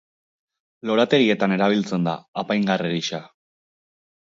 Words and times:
Lorategietan 0.91 1.55
erabiltzen 1.59 2.11
da, 2.11 2.17
apaingarri 2.45 2.97
gisa. 2.99 3.25